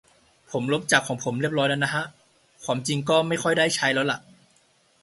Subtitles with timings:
[0.51, 2.03] ผมลบจากของผมเรียบแล้วนะฮะ
[2.65, 4.19] ความจริงก็ไม่ค่อยได้ใช้ แล้วล่ะ